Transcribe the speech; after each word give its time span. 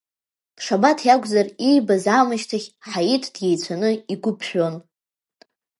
Шабаҭ 0.63 0.99
иакәзар, 1.07 1.47
иибаз 1.67 2.03
аамышьҭахь 2.15 2.67
Ҳаиҭ 2.89 3.23
диеицәаны 3.33 3.89
игәы 4.13 4.31
ԥжәон. 4.37 4.75